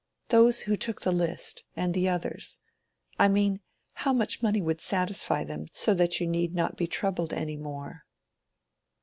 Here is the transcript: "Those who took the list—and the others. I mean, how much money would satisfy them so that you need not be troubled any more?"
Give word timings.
"Those 0.29 0.61
who 0.61 0.75
took 0.75 1.01
the 1.01 1.11
list—and 1.11 1.93
the 1.93 2.09
others. 2.09 2.59
I 3.19 3.27
mean, 3.27 3.61
how 3.93 4.13
much 4.13 4.41
money 4.41 4.59
would 4.59 4.81
satisfy 4.81 5.43
them 5.43 5.67
so 5.73 5.93
that 5.93 6.19
you 6.19 6.25
need 6.25 6.55
not 6.55 6.75
be 6.75 6.87
troubled 6.87 7.33
any 7.33 7.55
more?" 7.55 8.07